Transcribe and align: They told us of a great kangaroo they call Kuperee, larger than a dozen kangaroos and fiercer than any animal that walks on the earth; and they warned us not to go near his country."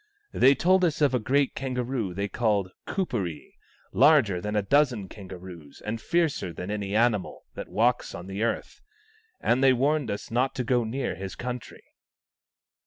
They 0.33 0.55
told 0.55 0.83
us 0.83 0.99
of 0.99 1.13
a 1.13 1.19
great 1.19 1.53
kangaroo 1.53 2.15
they 2.15 2.27
call 2.27 2.71
Kuperee, 2.87 3.53
larger 3.91 4.41
than 4.41 4.55
a 4.55 4.63
dozen 4.63 5.07
kangaroos 5.07 5.79
and 5.85 6.01
fiercer 6.01 6.51
than 6.51 6.71
any 6.71 6.95
animal 6.95 7.43
that 7.53 7.69
walks 7.69 8.15
on 8.15 8.25
the 8.25 8.41
earth; 8.41 8.81
and 9.41 9.63
they 9.63 9.73
warned 9.73 10.09
us 10.09 10.31
not 10.31 10.55
to 10.55 10.63
go 10.63 10.83
near 10.83 11.13
his 11.13 11.35
country." 11.35 11.83